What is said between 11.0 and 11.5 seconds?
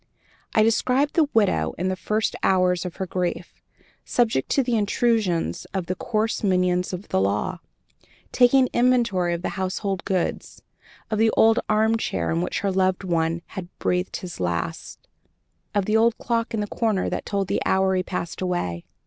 of the